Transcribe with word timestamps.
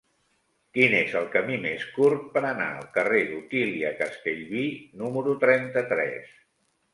Quin 0.75 0.93
és 0.99 1.11
el 1.19 1.27
camí 1.35 1.57
més 1.65 1.83
curt 1.97 2.23
per 2.37 2.43
anar 2.49 2.69
al 2.77 2.87
carrer 2.95 3.19
d'Otília 3.33 3.93
Castellví 4.01 4.65
número 5.03 5.37
trenta-tres? 5.45 6.35